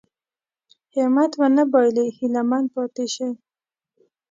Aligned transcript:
همت 0.95 1.31
ونه 1.39 1.63
بايلي 1.71 2.05
هيله 2.17 2.41
من 2.49 2.63
پاتې 2.75 3.05
شي. 3.13 3.29